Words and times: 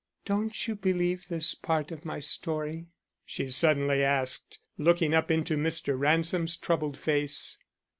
"Don't 0.25 0.67
you 0.67 0.73
believe 0.75 1.27
this 1.27 1.53
part 1.53 1.91
of 1.91 2.05
my 2.05 2.17
story," 2.17 2.87
she 3.23 3.49
suddenly 3.49 4.01
asked, 4.01 4.57
looking 4.79 5.13
up 5.13 5.29
into 5.29 5.55
Mr. 5.55 5.95
Ransom's 5.95 6.57
troubled 6.57 6.97
face? 6.97 7.59